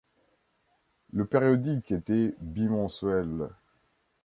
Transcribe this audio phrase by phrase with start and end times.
[1.13, 3.49] Le périodique était bimensuel.